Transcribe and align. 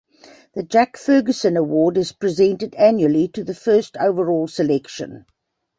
The 0.55 0.63
Jack 0.63 0.97
Ferguson 0.97 1.55
Award 1.57 1.95
is 1.95 2.11
presented 2.11 2.73
annually 2.73 3.27
to 3.35 3.43
the 3.43 3.53
first 3.53 3.95
overall 3.97 4.47
selection. 4.47 5.27